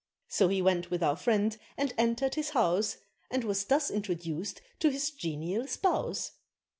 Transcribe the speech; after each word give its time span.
So 0.29 0.47
he 0.47 0.63
went 0.63 0.89
with 0.89 1.03
our 1.03 1.15
friend 1.15 1.55
and 1.77 1.93
entered 1.95 2.33
his 2.33 2.49
house, 2.57 2.97
And 3.29 3.43
was 3.43 3.65
thus 3.65 3.91
introduced 3.91 4.59
to 4.79 4.89
his 4.89 5.11
genial 5.11 5.67
spouse. 5.67 6.31